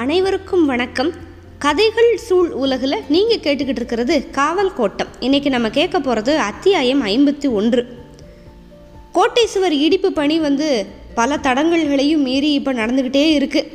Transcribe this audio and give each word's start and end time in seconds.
அனைவருக்கும் 0.00 0.64
வணக்கம். 0.66 1.08
கதைகள் 1.58 2.10
சூழ் 2.24 2.50
உலகில் 2.62 3.04
நீங்கள் 3.08 3.40
கேட்டுக்கிட்டு 3.44 3.80
இருக்கிறது 3.80 4.30
காவல் 4.30 4.70
கோட்டம். 4.74 5.08
இன்றைக்கி 5.20 5.48
நம்ம 5.54 5.68
கேட்க 5.70 5.96
போகிறது 6.00 6.32
அத்தியாயம் 6.38 7.02
ஐம்பத்தி 7.06 7.48
ஒன்று. 7.52 7.82
கோட்டை 9.12 9.44
சுவர் 9.46 9.72
இடிப்பு 9.72 10.12
பணி 10.12 10.36
வந்து 10.38 10.68
பல 11.14 11.38
தடங்கல்களையும் 11.46 12.24
மீறி 12.28 12.50
இப்போ 12.52 12.72
நடந்துக்கிட்டே 12.72 13.24
இருக்குது 13.38 13.72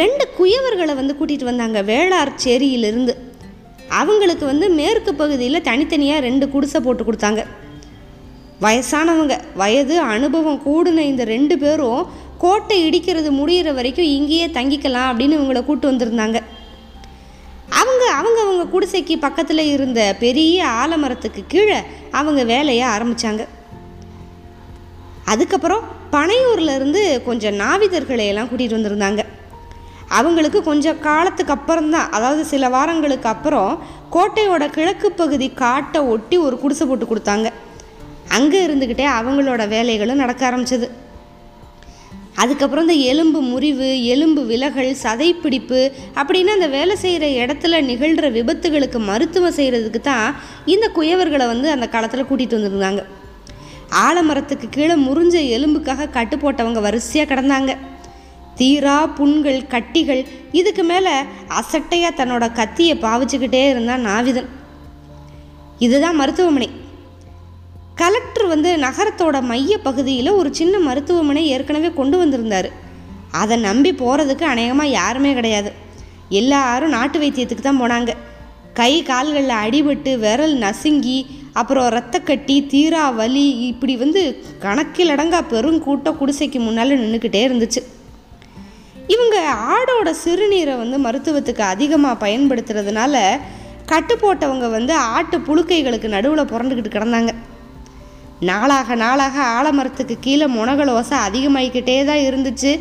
ரெண்டு 0.00 0.26
குயவர்களை 0.38 0.94
வந்து 1.00 1.16
கூட்டிகிட்டு 1.20 1.50
வந்தாங்க 1.52 1.82
வேளார் 1.82 2.38
சேரியிலிருந்து. 2.44 3.14
அவங்களுக்கு 4.02 4.46
வந்து 4.46 4.68
மேற்கு 4.80 5.14
பகுதியில் 5.14 5.66
தனித்தனியாக 5.70 6.26
ரெண்டு 6.28 6.48
குடிசை 6.48 6.80
போட்டு 6.80 7.04
கொடுத்தாங்க. 7.04 7.44
வயசானவங்க 8.64 9.34
வயது 9.60 10.00
அனுபவம் 10.00 10.60
கூடின 10.66 11.02
இந்த 11.12 11.24
ரெண்டு 11.24 11.54
பேரும் 11.58 12.02
கோட்டை 12.44 12.76
இடிக்கிறது 12.88 13.30
முடியிற 13.40 13.68
வரைக்கும் 13.74 14.12
இங்கேயே 14.16 14.46
தங்கிக்கலாம் 14.46 15.08
அப்படின்னு 15.10 15.38
இவங்களை 15.38 15.60
கூட்டு 15.64 15.86
வந்திருந்தாங்க. 15.90 16.38
அவங்க 17.80 18.04
அவங்க 18.20 18.38
அவங்க 18.44 18.64
குடிசைக்கு 18.72 19.14
பக்கத்தில் 19.26 19.62
இருந்த 19.74 20.00
பெரிய 20.24 20.66
ஆலமரத்துக்கு 20.82 21.42
கீழே 21.52 21.78
அவங்க 22.18 22.40
வேலையை 22.52 22.86
ஆரம்பித்தாங்க 22.94 23.42
அதுக்கப்புறம் 25.32 25.84
பனையூர்லேருந்து 26.14 27.02
கொஞ்சம் 27.28 27.56
நாவிதர்களை 27.62 28.24
எல்லாம் 28.32 28.48
கூட்டிகிட்டு 28.48 28.78
வந்திருந்தாங்க. 28.78 29.22
அவங்களுக்கு 30.18 30.58
கொஞ்சம் 30.62 31.00
காலத்துக்கு 31.06 31.52
அப்புறம் 31.52 31.88
தான் 31.90 32.10
அதாவது 32.16 32.42
சில 32.50 32.68
வாரங்களுக்கு 32.74 33.28
அப்புறம் 33.28 33.70
கோட்டையோட 34.12 34.64
கிழக்கு 34.76 35.08
பகுதி 35.20 35.48
காட்டை 35.62 36.00
ஒட்டி 36.14 36.38
ஒரு 36.46 36.58
குடிசை 36.58 36.86
போட்டு 36.86 37.06
கொடுத்தாங்க. 37.06 37.48
அங்கே 38.36 38.60
இருந்துக்கிட்டே 38.66 39.06
அவங்களோட 39.20 39.62
வேலைகளும் 39.74 40.22
நடக்க 40.22 40.42
ஆரம்பிச்சது. 40.50 40.88
அதுக்கப்புறம் 42.42 42.86
இந்த 42.86 42.96
எலும்பு 43.10 43.40
முறிவு 43.40 43.88
எலும்பு 44.04 44.42
விலகல் 44.46 44.90
சதைப்பிடிப்பு 45.02 45.80
அப்படின்னு 46.20 46.54
அந்த 46.56 46.66
வேலை 46.66 46.96
செய்கிற 46.96 47.26
இடத்துல 47.42 47.80
நிகழ்கிற 47.90 48.28
விபத்துகளுக்கு 48.30 48.98
மருத்துவம் 49.10 49.56
செய்கிறதுக்கு 49.58 50.00
தான் 50.00 50.34
இந்த 50.64 50.90
குயவர்களை 50.96 51.46
வந்து 51.46 51.70
அந்த 51.70 51.88
காலத்தில் 51.88 52.28
கூட்டிகிட்டு 52.30 52.58
வந்திருந்தாங்க. 52.58 53.02
ஆலமரத்துக்கு 54.06 54.68
கீழே 54.76 54.94
முறிஞ்ச 55.06 55.34
எலும்புக்காக 55.56 56.10
கட்டு 56.10 56.36
போட்டவங்க 56.36 56.80
வரிசையாக 56.80 57.28
கிடந்தாங்க. 57.30 57.72
தீரா 58.58 58.98
புண்கள் 59.18 59.60
கட்டிகள் 59.74 60.22
இதுக்கு 60.52 60.82
மேலே 60.84 61.12
அசட்டையாக 61.60 62.18
தன்னோட 62.18 62.44
கத்தியை 62.52 62.96
பாவிச்சுக்கிட்டே 63.06 63.62
இருந்தான் 63.70 64.06
நாவிதன். 64.06 64.50
இதுதான் 65.78 66.18
மருத்துவமனை. 66.20 66.68
கலெக்டர் 68.00 68.46
வந்து 68.52 68.70
நகரத்தோட 68.84 69.36
மைய 69.50 69.74
பகுதியில் 69.86 70.30
ஒரு 70.38 70.48
சின்ன 70.58 70.74
மருத்துவமனை 70.86 71.42
ஏற்கனவே 71.54 71.90
கொண்டு 71.98 72.16
வந்திருந்தார். 72.20 72.68
அதை 73.40 73.56
நம்பி 73.68 73.90
போகிறதுக்கு 74.00 74.44
அநேகமாக 74.52 74.94
யாருமே 75.00 75.30
கிடையாது. 75.38 75.70
எல்லாரும் 76.40 76.94
நாட்டு 76.96 77.18
வைத்தியத்துக்கு 77.22 77.64
தான் 77.66 77.80
போனாங்க. 77.82 78.12
கை 78.80 78.92
கால்களில் 79.10 79.54
அடிபட்டு 79.64 80.12
விரல் 80.24 80.56
நசுங்கி 80.64 81.18
அப்புறம் 81.60 81.88
ரத்தக்கட்டி 81.96 82.56
தீரா 82.72 83.04
வலி 83.18 83.46
இப்படி 83.70 83.94
வந்து 84.02 84.22
கணக்கில் 84.64 85.14
அடங்கா 85.14 85.40
கூட்டம் 85.86 86.18
குடிசைக்கு 86.20 86.60
முன்னால் 86.66 87.00
நின்றுக்கிட்டே 87.02 87.42
இருந்துச்சு. 87.48 87.82
இவங்க 89.14 89.36
ஆடோட 89.76 90.10
சிறுநீரை 90.24 90.74
வந்து 90.82 90.98
மருத்துவத்துக்கு 91.06 91.64
அதிகமாக 91.72 92.22
பயன்படுத்துறதுனால 92.26 93.16
கட்டு 93.90 94.14
போட்டவங்க 94.16 94.66
வந்து 94.78 94.94
ஆட்டு 95.16 95.36
புழுக்கைகளுக்கு 95.48 96.08
நடுவில் 96.14 96.50
புரண்டுக்கிட்டு 96.52 96.92
கிடந்தாங்க. 96.94 97.32
நாளாக 98.50 98.94
நாளாக 98.94 99.36
ஆலமரத்துக்கு 99.58 100.16
கீழே 100.26 100.46
முனகல் 100.56 100.92
ஓசை 100.96 101.18
அதிகமாகிக்கிட்டே 101.26 102.04
தான் 102.04 102.24
இருந்துச்சு. 102.28 102.72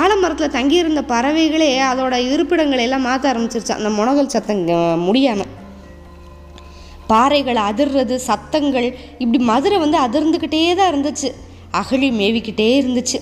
ஆலமரத்தில் 0.00 0.54
தங்கியிருந்த 0.58 1.00
பறவைகளே 1.12 1.70
அதோட 1.90 2.14
இருப்பிடங்களை 2.32 2.84
எல்லாம் 2.88 3.06
மாற்ற 3.08 3.30
ஆரம்பிச்சிருச்சு. 3.32 3.74
அந்த 3.78 3.90
முனகல் 3.98 4.32
சத்தம் 4.34 4.62
முடியாமல் 5.06 5.50
பாறைகள் 7.10 7.60
அதிர்றது 7.68 8.16
சத்தங்கள் 8.28 8.86
இப்படி 9.22 9.38
மதுரை 9.50 9.78
வந்து 9.84 9.98
அதிர்ந்துக்கிட்டே 10.06 10.60
தான் 10.80 10.90
இருந்துச்சு. 10.92 11.30
அகழி 11.80 12.08
மேவிக்கிட்டே 12.20 12.68
இருந்துச்சு. 12.80 13.18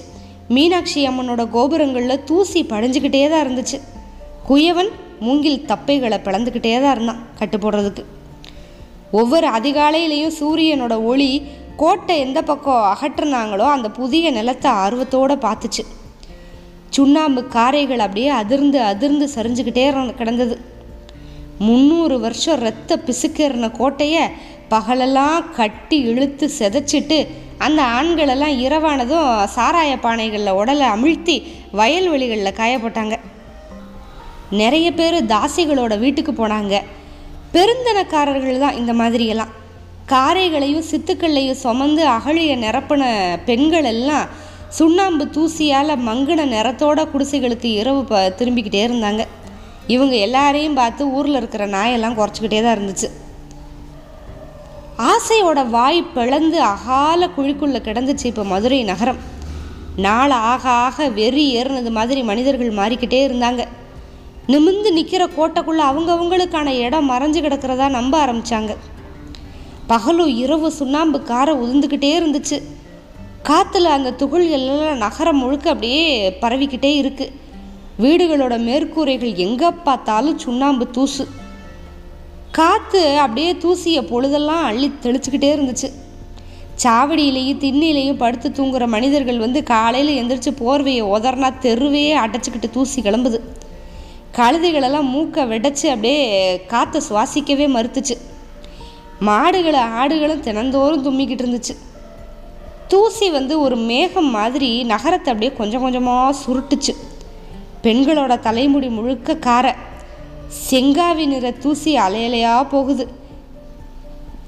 மீனாட்சி 0.57 1.01
அம்மனோட 1.09 1.43
கோபுரங்களில் 1.57 2.25
தூசி 2.29 2.61
படைஞ்சிக்கிட்டே 2.73 3.29
தான் 3.33 3.45
இருந்துச்சு. 3.47 3.79
குயவன் 4.49 4.91
மூங்கில் 5.27 5.65
தப்பைகளை 5.71 6.19
பிளந்துக்கிட்டே 6.27 6.81
தான் 6.83 6.95
இருந்தான் 6.97 7.21
கட்டு 7.39 7.59
போடுறதுக்கு 7.59 8.05
ஒவ்வொரு 9.21 9.47
அதிகாலையிலையும் 9.59 10.37
சூரியனோட 10.41 10.95
ஒளி 11.11 11.31
கோட்டை 11.81 12.15
எந்த 12.19 12.41
பக்கம் 12.43 12.85
அகற்றுனாங்களோ 12.93 13.67
அந்த 13.77 13.89
புதிய 13.99 14.31
நிலத்தை 14.37 14.71
ஆர்வத்தோடு 14.85 15.35
பார்த்துச்சு. 15.45 15.83
சுண்ணாம்பு 16.97 17.41
காரைகள் 17.55 18.05
அப்படியே 18.05 18.31
அதிர்ந்து 18.43 18.79
அதிர்ந்து 18.93 19.27
சரிஞ்சுக்கிட்டே 19.35 19.85
கிடந்தது. 20.21 20.57
முந்நூறு 21.67 22.17
வருஷம் 22.25 22.61
ரத்த 22.67 22.97
பிசுக்கேறின 23.07 23.71
கோட்டையை 23.79 24.25
பகலெல்லாம் 24.75 25.47
கட்டி 25.59 25.99
இழுத்து 26.11 26.47
செதைச்சிட்டு 26.59 27.19
அந்த 27.67 27.81
ஆண்களெல்லாம் 27.99 28.55
இரவானதும் 28.67 29.31
சாராய 29.57 29.93
பானைகளில் 30.05 30.59
உடலை 30.61 30.87
அமிழ்த்தி 30.95 31.37
வயல்வெளிகளில் 31.81 32.59
காயப்பட்டாங்க 32.61 33.17
நிறைய 34.61 34.87
பேர் 34.99 35.17
தாசிகளோட 35.33 35.95
வீட்டுக்கு 36.05 36.33
போனாங்க. 36.33 36.77
பெருந்தனக்காரர்கள் 37.55 38.63
தான் 38.65 38.79
இந்த 38.81 38.93
மாதிரியெல்லாம். 39.01 39.53
காரைகளையும் 40.13 40.89
சித்துக்கள்லையும் 40.91 41.63
சுமந்து 41.65 42.03
அகழியை 42.17 42.55
நிரப்பின 42.65 43.03
பெண்கள் 43.49 43.89
எல்லாம் 43.95 44.29
சுண்ணாம்பு 44.79 45.25
தூசியால் 45.37 45.93
மங்கின 46.09 46.45
நிறத்தோட 46.55 47.01
குடிசைகளுக்கு 47.13 47.69
இரவு 47.81 48.03
ப 48.11 48.21
திரும்பிக்கிட்டே 48.39 48.83
இருந்தாங்க. 48.89 49.23
இவங்க 49.95 50.15
எல்லாரையும் 50.27 50.79
பார்த்து 50.81 51.03
ஊரில் 51.17 51.39
இருக்கிற 51.39 51.65
நாயெல்லாம் 51.67 52.17
குறைச்சிக்கிட்டே 52.19 52.61
தான் 52.63 52.77
இருந்துச்சு. 52.77 53.09
ஆசையோட 55.11 55.61
வாய் 55.75 56.01
பிளந்து 56.15 56.59
அகால 56.73 57.29
குழிக்குள்ளே 57.37 57.81
கிடந்துச்சு 57.89 58.27
இப்போ 58.31 58.45
மதுரை 58.45 58.81
நகரம். 58.85 59.21
நாள் 60.07 60.35
ஆக 60.53 60.65
ஆக 60.85 61.09
வெறி 61.19 61.45
ஏறினது 61.59 61.91
மாதிரி 61.99 62.23
மனிதர்கள் 62.31 62.79
மாறிக்கிட்டே 62.81 63.21
இருந்தாங்க. 63.29 63.63
நிமிந்து 64.53 64.91
நிற்கிற 64.99 65.25
கோட்டைக்குள்ளே 65.37 65.85
அவங்கவங்களுக்கான 65.91 66.69
இடம் 66.85 67.11
மறைஞ்சு 67.11 67.41
கிடக்கிறதா 67.43 67.89
நம்ப 67.99 68.15
ஆரம்பித்தாங்க 68.25 68.73
பகலும் 69.91 70.37
இரவு 70.37 70.69
சுண்ணாம்பு 70.71 71.19
காரை 71.23 71.55
உதிர்ந்துக்கிட்டே 71.55 72.11
இருந்துச்சு. 72.19 72.57
காற்றுல 73.49 73.89
அந்த 73.97 74.11
துகள் 74.13 74.47
எல்லாம் 74.49 74.97
நகரம் 74.97 75.37
முழுக்க 75.37 75.67
அப்படியே 75.71 76.05
பரவிக்கிட்டே 76.43 76.91
இருக்கு. 76.97 77.27
வீடுகளோட 78.01 78.55
மேற்கூரைகள் 78.67 79.35
எங்கே 79.47 79.71
பார்த்தாலும் 79.85 80.39
சுண்ணாம்பு 80.39 80.87
தூசு. 80.97 81.25
காற்று 82.53 83.03
அப்படியே 83.19 83.51
தூசிய 83.57 84.05
பொழுதெல்லாம் 84.05 84.65
அள்ளி 84.65 84.89
தெளிச்சுக்கிட்டே 85.03 85.51
இருந்துச்சு. 85.57 85.89
சாவடியிலையும் 86.83 87.63
திண்ணிலையும் 87.65 88.23
படுத்து 88.23 88.49
தூங்குற 88.49 88.87
மனிதர்கள் 88.87 89.39
வந்து 89.39 89.63
காலையில் 89.63 90.17
எந்திரிச்சு 90.21 90.51
போர்வையை 90.63 91.05
உதறனா 91.17 91.51
தெருவையே 91.67 92.15
அடைச்சிக்கிட்டு 92.25 92.71
தூசி 92.71 93.03
கிளம்புது. 93.03 93.41
கழுதைகளெல்லாம் 94.37 95.13
மூக்கை 95.15 95.45
வெடைச்சு 95.45 95.87
அப்படியே 95.87 96.21
காற்றை 96.67 97.03
சுவாசிக்கவே 97.09 97.69
மறுத்துச்சு. 97.77 98.17
மாடுகளை 99.29 99.81
ஆடுகளும் 100.01 100.45
தினந்தோறும் 100.47 101.05
தும்மிக்கிட்டு 101.07 101.45
இருந்துச்சு. 101.45 101.75
தூசி 102.89 103.27
வந்து 103.31 103.55
ஒரு 103.61 103.77
மேகம் 103.91 104.31
மாதிரி 104.37 104.71
நகரத்தை 104.93 105.29
அப்படியே 105.33 105.53
கொஞ்சம் 105.59 105.85
கொஞ்சமாக 105.85 106.37
சுருட்டுச்சு. 106.43 106.93
பெண்களோட 107.85 108.33
தலைமுடி 108.41 108.89
முழுக்க 108.89 109.37
காரை. 109.47 109.73
செங்காவி 110.69 111.25
நிற 111.27 111.51
தூசி 111.65 111.93
அலையலையாக 111.99 112.63
போகுது. 112.75 113.05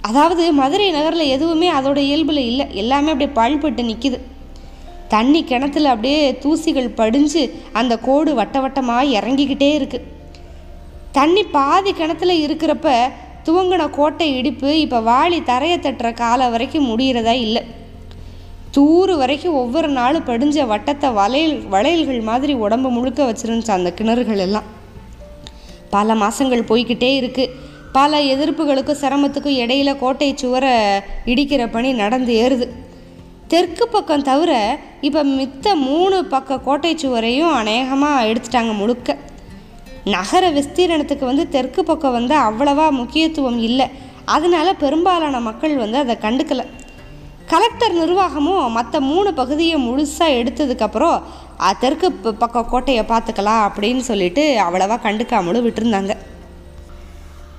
அதாவது 0.08 0.44
மதுரை 0.52 0.90
நகரில் 0.90 1.32
எதுவுமே 1.34 1.68
அதோட 1.70 1.98
இயல்பில் 2.08 2.48
இல்லை. 2.50 2.66
எல்லாமே 2.82 3.10
அப்படியே 3.10 3.32
பாழ்பட்டு 3.38 3.82
நிற்கிது 3.90 4.18
தண்ணி 5.08 5.40
கிணத்துல 5.44 5.90
அப்படியே 5.94 6.20
தூசிகள் 6.44 6.96
படிஞ்சு 7.00 7.42
அந்த 7.72 7.94
கோடு 7.98 8.30
வட்ட 8.34 8.60
வட்டமாக 8.60 9.12
இறங்கிக்கிட்டே 9.18 9.70
இருக்குது 9.78 10.08
தண்ணி 11.12 11.42
பாதி 11.56 11.90
கிணத்துல 11.92 12.32
இருக்கிறப்ப 12.44 12.88
துவங்கின 13.46 13.86
கோட்டை 13.98 14.26
இடிப்பு 14.38 14.70
இப்போ 14.80 14.98
வாளி 15.10 15.38
தரையை 15.50 15.78
தட்டுற 15.78 16.08
காலம் 16.20 16.52
வரைக்கும் 16.54 16.88
முடிகிறதா 16.90 17.34
இல்லை. 17.46 17.62
தூறு 18.76 19.14
வரைக்கும் 19.20 19.58
ஒவ்வொரு 19.62 19.88
நாளும் 19.96 20.28
படிஞ்ச 20.28 20.58
வட்டத்தை 20.72 21.08
வளையல் 21.20 21.56
வளையல்கள் 21.74 22.20
மாதிரி 22.28 22.52
உடம்பு 22.64 22.90
முழுக்க 22.96 23.20
வச்சிருந்துச்சு 23.30 23.76
அந்த 23.78 23.90
கிணறுகள் 23.98 24.44
எல்லாம். 24.46 24.68
பல 25.94 26.14
மாதங்கள் 26.22 26.68
போய்கிட்டே 26.70 27.10
இருக்குது 27.20 27.54
பல 27.96 28.20
எதிர்ப்புகளுக்கும் 28.34 29.00
சிரமத்துக்கும் 29.00 29.58
இடையில 29.62 29.90
கோட்டை 30.02 30.28
சுவரை 30.42 30.76
இடிக்கிற 31.32 31.62
பணி 31.74 31.88
நடந்து 31.92 32.32
ஏறுது. 32.44 32.66
தெற்கு 33.52 33.84
பக்கம் 33.88 34.26
தவிர 34.28 34.52
இப்போ 35.08 35.22
மித்த 35.38 35.74
மூணு 35.88 36.18
பக்க 36.34 36.60
கோட்டை 36.68 36.92
சுவரையும் 36.94 37.52
அநேகமாக 37.60 38.26
எடுத்துட்டாங்க 38.30 38.74
முழுக்க. 38.80 39.16
நகர 40.04 40.50
விஸ்தீரணத்துக்கு 40.50 41.24
வந்து 41.24 41.48
தெற்கு 41.48 41.84
பக்கம் 41.84 42.12
வந்து 42.12 42.36
அவ்வளவா 42.36 42.90
முக்கியத்துவம் 42.90 43.58
இல்லை. 43.58 43.88
அதனால 44.24 44.74
பெரும்பாலான 44.74 45.40
மக்கள் 45.40 45.76
வந்து 45.76 45.98
அதை 45.98 46.18
கண்டுக்கலை. 46.20 46.66
கலெக்டர் 47.46 47.94
நிர்வாகமும் 47.94 48.70
மற்ற 48.70 49.00
மூணு 49.00 49.34
பகுதியை 49.34 49.88
முழுசாக 49.88 50.32
எடுத்ததுக்கப்புறம் 50.32 51.22
தெற்கு 51.80 52.12
ப- 52.12 52.32
பக்கம் 52.32 52.68
கோட்டையை 52.68 53.04
பார்த்துக்கலாம் 53.04 53.68
அப்படின்னு 53.68 53.98
சொல்லிட்டு 53.98 54.58
அவ்வளவா 54.60 54.98
கண்டுக்காமலும் 55.02 55.66
விட்டுருந்தாங்க. 55.66 56.16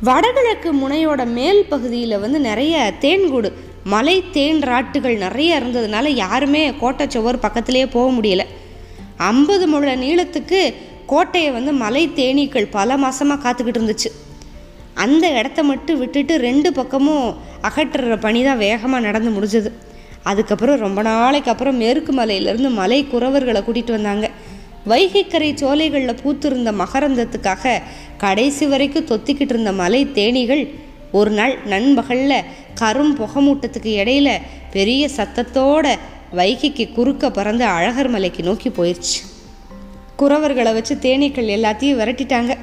வடகிழக்கு 0.02 0.74
முனையோட 0.74 1.26
மேல் 1.26 1.66
பகுதியில் 1.70 2.20
வந்து 2.20 2.40
நிறைய 2.40 2.94
தேன்கூடு 3.02 3.52
மலை 3.84 4.24
தேன் 4.32 4.60
ராட்டுகள் 4.60 5.18
நிறைய 5.18 5.60
இருந்ததுனால 5.60 6.08
யாருமே 6.08 6.74
கோட்டை 6.76 7.06
சுவர் 7.10 7.40
பக்கத்திலே 7.40 7.88
போக 7.88 8.12
முடியல. 8.12 8.46
ஐம்பது 9.18 9.68
முழ 9.68 9.96
நீளத்துக்கு 9.96 10.74
கோட்டையை 11.14 11.50
வந்து 11.58 11.72
மலை 11.84 12.04
தேனீக்கள் 12.20 12.74
பல 12.78 12.98
மாதமாக 13.04 13.42
காத்துக்கிட்டு 13.46 13.80
இருந்துச்சு. 13.80 14.10
அந்த 15.04 15.26
இடத்த 15.40 15.60
மட்டும் 15.70 16.00
விட்டுட்டு 16.02 16.34
ரெண்டு 16.48 16.70
பக்கமும் 16.80 17.28
அகற்றுற 17.68 18.16
பணி 18.26 18.40
தான் 18.48 18.62
வேகமாக 18.68 19.06
நடந்து 19.08 19.32
முடிஞ்சது. 19.36 19.70
அதுக்கப்புறம் 20.32 20.82
ரொம்ப 20.86 21.00
நாளைக்கு 21.10 21.50
அப்புறம் 21.54 21.80
மேற்கு 21.84 22.12
மலையிலேருந்து 22.20 22.70
மலை 22.82 23.00
குறவர்களை 23.14 23.62
கூட்டிகிட்டு 23.64 23.96
வந்தாங்க. 23.98 24.28
வைகைக்கரை 24.92 25.50
சோலைகளில் 25.62 26.20
பூத்திருந்த 26.22 26.70
மகரந்தத்துக்காக 26.82 27.74
கடைசி 28.24 28.66
வரைக்கும் 28.72 29.10
தொத்திக்கிட்டு 29.12 29.54
இருந்த 29.56 29.72
மலை 29.82 30.02
தேனீகள் 30.18 30.64
ஒரு 31.20 31.32
நாள் 31.40 31.54
நண்பகலில் 31.74 32.48
கரும் 32.82 33.14
புகமூட்டத்துக்கு 33.20 33.92
இடையில 34.02 34.30
பெரிய 34.76 35.10
சத்தத்தோட 35.18 35.86
வைகைக்கு 36.40 36.86
குறுக்க 36.98 37.30
பறந்து 37.32 37.66
அழகர் 37.76 38.12
மலைக்கு 38.16 38.44
நோக்கி 38.44 38.70
போயிடுச்சு 38.70 39.20
குறவர்களை 40.20 40.72
வச்சு 40.78 40.94
தேனீக்கள் 41.06 41.56
எல்லாத்தையும் 41.56 42.00
விரட்டிட்டாங்க. 42.02 42.54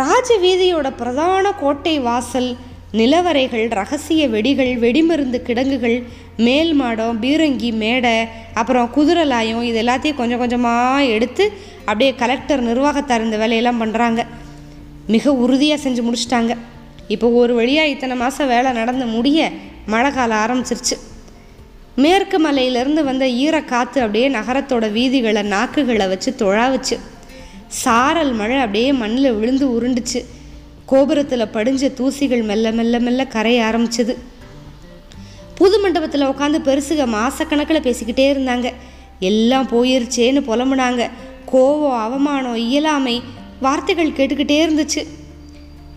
ராஜ 0.00 0.28
வீதியோட 0.44 0.88
பிரதான 1.00 1.44
கோட்டை 1.62 1.94
வாசல் 2.08 2.50
நிலவரைகள் 2.98 3.66
ரகசிய 3.78 4.22
வெடிகள் 4.34 4.72
வெடிமருந்து 4.84 5.38
கிடங்குகள் 5.48 5.96
மேல் 6.46 6.72
மாடம் 6.80 7.20
பீரங்கி 7.22 7.70
மேடை 7.82 8.16
அப்புறம் 8.60 8.90
குதிரலாயம் 8.96 9.62
இது 9.68 9.78
எல்லாத்தையும் 9.82 10.18
கொஞ்சம் 10.20 10.42
கொஞ்சமாக 10.42 11.06
எடுத்து 11.16 11.44
அப்படியே 11.88 12.10
கலெக்டர் 12.22 12.66
நிர்வாகத்தார் 12.68 13.26
இந்த 13.26 13.38
வேலையெல்லாம் 13.42 13.80
பண்ணுறாங்க 13.82 14.22
மிக 15.14 15.34
உறுதியாக 15.44 15.82
செஞ்சு 15.84 16.02
முடிச்சிட்டாங்க. 16.08 16.52
இப்போ 17.14 17.28
ஒரு 17.40 17.52
வழியாக 17.60 17.92
இத்தனை 17.94 18.16
மாதம் 18.24 18.52
வேலை 18.54 18.72
நடந்து 18.80 19.06
முடிய 19.16 19.48
மழை 19.94 20.10
காலம் 20.16 20.42
ஆரம்பிச்சிருச்சு. 20.44 20.96
மேற்கு 21.96 22.50
மலையிலேருந்து 22.50 23.04
வந்த 23.04 23.26
ஈரக்காற்று 23.26 23.98
அப்படியே 23.98 24.28
நகரத்தோட 24.28 24.92
வீதிகளை 24.92 25.42
நாக்குகளை 25.42 26.08
வச்சு 26.08 26.34
தொழாவுச்சு. 26.38 26.98
சாரல் 27.68 28.32
மழை 28.32 28.56
அப்படியே 28.58 28.92
மண்ணில் 28.92 29.32
விழுந்து 29.32 29.80
உருண்டுச்சு. 29.80 30.24
கோபுரத்தில் 30.86 31.52
படிஞ்ச 31.52 31.92
தூசிகள் 31.94 32.42
மெல்ல 32.42 32.70
மெல்ல 32.70 32.98
மெல்ல 32.98 33.26
கரைய 33.26 33.64
ஆரம்பிச்சது. 33.64 34.16
புது 35.54 35.80
மண்டபத்தில் 35.80 36.26
உட்காந்து 36.26 36.58
பெருசுக 36.68 37.06
மாசக்கணக்கில் 37.06 37.84
பேசிக்கிட்டே 37.88 38.32
இருந்தாங்க. 38.32 38.72
எல்லாம் 39.20 39.68
போயிருச்சேன்னு 39.68 40.40
புலம்புனாங்க. 40.40 41.08
கோவம் 41.52 41.98
அவமானம் 41.98 42.56
இயலாமை 42.56 43.22
வார்த்தைகள் 43.60 44.10
கேட்டுக்கிட்டே 44.10 44.66
இருந்துச்சு. 44.66 45.06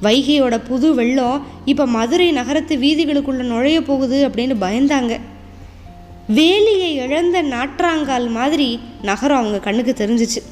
வைகையோட 0.03 0.61
புது 0.67 0.93
வெள்ளம் 0.93 1.47
இப்போ 1.65 1.85
மதுரை 1.85 2.31
நகரத்து 2.31 2.75
வீதிகளுக்குள்ளே 2.75 3.43
நுழைய 3.43 3.81
போகுது 3.81 4.27
அப்படின்னு 4.27 4.55
பயந்தாங்க. 4.61 5.19
வேலியை 6.33 6.93
இழந்த 6.93 7.43
நாற்றாங்கால் 7.43 8.29
மாதிரி 8.29 8.79
நகரம் 9.01 9.37
அவங்க 9.37 9.59
கண்ணுக்கு 9.59 9.95
தெரிஞ்சிச்சு. 9.97 10.43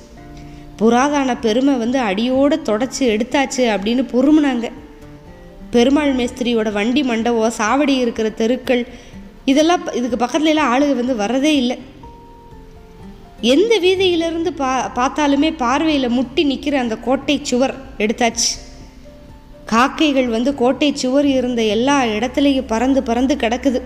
புராதான 0.79 1.39
பெருமை 1.39 1.73
வந்து 1.73 1.99
அடியோடு 1.99 2.61
தொடச்சி 2.65 2.99
எடுத்தாச்சு 2.99 3.57
அப்படின்னு 3.57 4.07
பொறுமுனாங்க. 4.13 4.71
பெருமாள் 5.71 6.15
மேஸ்திரியோட 6.15 6.71
வண்டி 6.71 7.03
மண்டபம் 7.03 7.51
சாவடி 7.57 7.97
இருக்கிற 7.97 8.29
தெருக்கள் 8.29 8.87
இதெல்லாம் 9.45 9.83
ப- 9.83 9.91
இதுக்கு 9.91 10.25
பக்கத்துல 10.25 10.43
எல்லாம் 10.43 10.95
வந்து 10.95 11.15
வர்றதே 11.15 11.55
இல்லை. 11.55 11.79
எந்த 13.41 13.79
வீதியிலிருந்து 13.79 14.49
பா 14.49 14.91
பார்த்தாலுமே 14.95 15.53
பார்வையில் 15.57 16.09
முட்டி 16.09 16.43
நிற்கிற 16.43 16.79
அந்த 16.79 16.97
கோட்டை 16.97 17.39
சுவர் 17.41 17.73
எடுத்தாச்சு. 17.97 18.59
காக்கைகள் 19.65 20.27
வந்து 20.27 20.55
கோட்டை 20.55 20.95
சுவர் 20.95 21.25
இருந்த 21.25 21.63
எல்லா 21.63 22.03
இடத்துலையும் 22.03 22.67
பறந்து 22.67 23.03
பறந்து 23.03 23.35
கிடக்குது. 23.35 23.81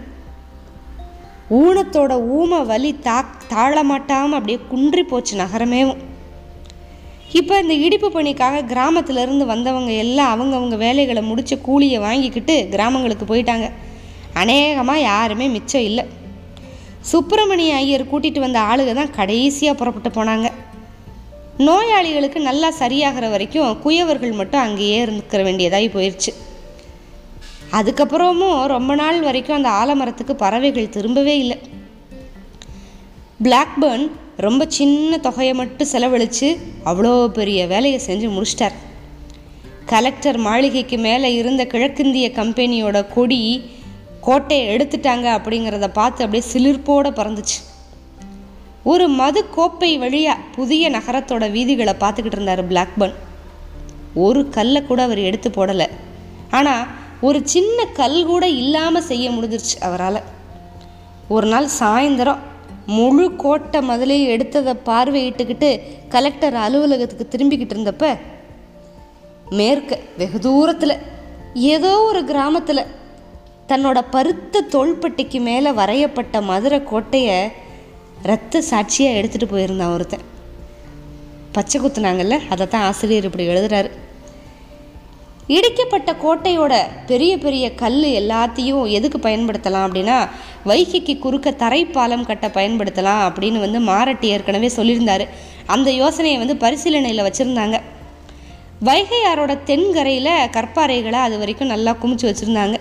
ஊனத்தோட 1.56 2.14
ஊம 2.38 2.66
வலி 2.66 3.00
தா 3.00 3.26
தாழமாட்டாமல் 3.50 4.38
அப்படியே 4.38 4.60
குன்றி 4.70 5.04
போச்சு 5.04 5.38
நகரமேவும் 5.38 6.02
இப்போ 7.34 7.62
இந்த 7.62 7.74
இடிப்பு 7.74 8.12
பணிக்காக 8.12 8.62
கிராமத்திலேருந்து 8.62 9.46
வந்தவங்க 9.46 9.92
எல்லாம் 9.92 10.32
அவங்கவுங்க 10.34 10.76
வேலைகளை 10.76 11.22
முடிச்சு 11.22 11.62
கூலியை 11.62 12.00
வாங்கிக்கிட்டு 12.00 12.70
கிராமங்களுக்கு 12.70 13.26
போயிட்டாங்க. 13.26 13.72
அநேகமாக 14.34 15.00
யாருமே 15.00 15.48
மிச்சம் 15.48 15.82
இல்லை. 15.82 16.06
சுப்பிரமணிய 17.02 17.76
ஐயர் 17.76 18.10
கூட்டிகிட்டு 18.12 18.40
வந்த 18.40 18.60
ஆளுங்க 18.60 18.94
தான் 18.94 19.16
கடைசியாக 19.20 19.80
புறப்பட்டு 19.80 20.10
போனாங்க. 20.10 20.52
நோயாளிகளுக்கு 21.58 22.40
நல்லா 22.40 22.72
சரியாகிற 22.80 23.30
வரைக்கும் 23.30 23.80
குயவர்கள் 23.84 24.32
மட்டும் 24.32 24.62
அங்கேயே 24.62 25.06
இருந்துக்கிற 25.06 25.44
வேண்டியதாகி 25.44 25.90
போயிடுச்சு 25.94 26.34
அதுக்கப்புறமும் 27.72 28.66
ரொம்ப 28.66 28.96
நாள் 28.96 29.20
வரைக்கும் 29.22 29.58
அந்த 29.58 29.70
ஆலமரத்துக்கு 29.70 30.34
பறவைகள் 30.44 30.94
திரும்பவே 30.96 31.36
இல்லை. 31.44 31.58
பிளாக்பர்ன் 33.44 34.06
ரொம்ப 34.46 34.66
சின்ன 34.68 35.18
தொகையை 35.18 35.54
மட்டும் 35.54 35.90
செலவழித்து 35.92 36.48
அவ்வளோ 36.86 37.28
பெரிய 37.28 37.68
வேலையை 37.68 38.00
செஞ்சு 38.08 38.28
முடிச்சிட்டார். 38.34 38.76
கலெக்டர் 39.86 40.38
மாளிகைக்கு 40.38 40.98
மேலே 40.98 41.36
இருந்த 41.36 41.66
கிழக்கிந்திய 41.66 42.28
கம்பெனியோட 42.40 42.98
கொடி 43.16 43.40
கோட்டையை 44.22 44.66
எடுத்துட்டாங்க 44.76 45.28
அப்படிங்கிறத 45.38 45.88
பார்த்து 45.88 46.24
அப்படியே 46.26 46.46
சிலிர்ப்போடு 46.54 47.12
பறந்துச்சு. 47.20 47.60
ஒரு 48.84 49.08
மது 49.08 49.50
கோப்பை 49.56 49.98
வழியாக 49.98 50.44
புதிய 50.56 50.90
நகரத்தோட 50.90 51.52
வீதிகளை 51.52 51.94
பார்த்துக்கிட்டு 52.04 52.38
இருந்தார் 52.38 52.64
பிளாக்பர்ன் 52.68 53.16
ஒரு 54.14 54.50
கல்லை 54.50 54.82
கூட 54.84 55.04
அவர் 55.04 55.20
எடுத்து 55.20 55.50
போடலை. 55.50 55.88
ஆனால் 56.52 56.88
ஒரு 57.22 57.42
சின்ன 57.44 57.86
கல் 57.86 58.26
கூட 58.26 58.50
இல்லாமல் 58.50 59.04
செய்ய 59.04 59.30
முடிஞ்சிருச்சு 59.30 59.78
அவரால். 59.82 60.22
ஒரு 61.28 61.48
நாள் 61.48 61.68
சாயந்தரம் 61.80 62.44
முழு 62.86 63.36
கோட்டை 63.36 63.80
முதலையும் 63.90 64.34
எடுத்ததை 64.34 64.74
பார்வையிட்டுக்கிட்டு 64.86 65.82
கலெக்டர் 66.10 66.54
அலுவலகத்துக்கு 66.54 67.26
திரும்பிக்கிட்டு 67.32 67.76
இருந்தப்ப 67.76 68.18
மேற்க 69.50 70.00
வெகு 70.18 70.40
தூரத்தில் 70.40 70.96
ஏதோ 71.54 72.00
ஒரு 72.00 72.26
கிராமத்தில் 72.26 72.86
தன்னோட 73.68 74.04
பருத்த 74.12 74.66
தோள்பட்டிக்கு 74.72 75.40
மேலே 75.42 75.70
வரையப்பட்ட 75.72 76.42
மதுரை 76.42 76.84
கோட்டையை 76.84 77.48
ரத்த 78.22 78.62
சாட்சியாக 78.62 79.20
எடுத்துகிட்டு 79.20 79.54
போயிருந்தான் 79.54 79.94
ஒருத்தன். 79.94 80.26
பச்சை 81.52 81.82
குத்துனாங்கல்ல 81.82 82.40
அதை 82.50 82.68
தான் 82.68 82.82
ஆசிரியர் 82.82 83.24
இப்படி 83.24 83.48
எழுதுறாரு. 83.48 83.90
இடிக்கப்பட்ட 85.56 86.12
கோட்டையோட 86.24 86.74
பெரிய 87.10 87.38
பெரிய 87.44 87.66
கல் 87.82 88.02
எல்லாத்தையும் 88.22 88.86
எதுக்கு 88.98 89.18
பயன்படுத்தலாம் 89.18 89.86
அப்படின்னா 89.88 90.18
வைகைக்கு 90.70 91.14
குறுக்க 91.20 91.54
தரைப்பாலம் 91.62 92.26
கட்ட 92.30 92.48
பயன்படுத்தலாம் 92.48 93.22
அப்படின்னு 93.28 93.60
வந்து 93.66 93.80
மாரட்டி 93.80 94.28
ஏற்கனவே 94.28 94.70
சொல்லியிருந்தார். 94.76 95.24
அந்த 95.66 95.90
யோசனையை 95.92 96.38
வந்து 96.38 96.56
பரிசீலனையில் 96.56 97.26
வச்சுருந்தாங்க. 97.28 97.78
வைகையாரோட 98.88 99.64
தென்கரையில் 99.64 100.34
கற்பாறைகளை 100.56 101.20
அது 101.28 101.38
வரைக்கும் 101.40 101.74
நல்லா 101.74 101.94
குமிச்சு 102.02 102.26
வச்சுருந்தாங்க. 102.30 102.78